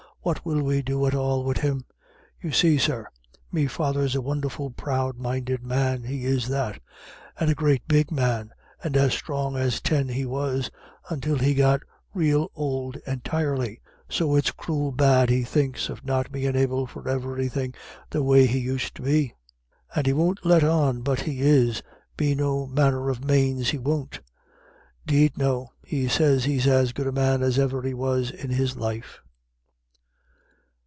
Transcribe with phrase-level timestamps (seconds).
[0.23, 1.83] What will we do at all wid him?
[2.39, 3.07] You see, sir,
[3.51, 6.79] me father's a won'erful proud minded man; he is that.
[7.39, 8.51] And a great big man,
[8.83, 10.69] and as strong as ten he was,
[11.09, 11.81] ontil he got
[12.13, 13.81] rael ould entirely.
[14.09, 17.73] So it's cruel bad he thinks of not bein' able for everythin'
[18.11, 19.33] the way he used to be;
[19.95, 21.81] and he won't let on but he is,
[22.15, 24.19] be no manner of manes he won't.
[25.07, 28.77] 'Deed no, he sez he's as good a man as ever he was in his
[28.77, 29.17] life."